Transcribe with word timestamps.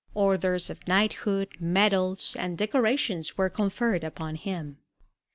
Orders 0.15 0.71
of 0.71 0.87
knighthood, 0.87 1.57
medals, 1.59 2.35
and 2.35 2.57
decorations 2.57 3.37
were 3.37 3.51
conferred 3.51 4.03
upon 4.03 4.33
him. 4.35 4.79